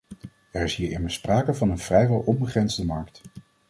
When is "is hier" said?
0.63-0.91